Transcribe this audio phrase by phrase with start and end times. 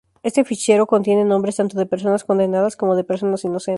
[0.23, 3.69] Este fichero contiene nombres tanto de personas condenadas como de personas inocentes.